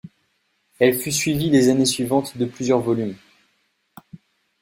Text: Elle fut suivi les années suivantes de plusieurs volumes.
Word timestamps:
Elle 0.79 0.97
fut 0.99 1.11
suivi 1.11 1.51
les 1.51 1.69
années 1.69 1.85
suivantes 1.85 2.35
de 2.35 2.45
plusieurs 2.47 2.79
volumes. 2.79 3.13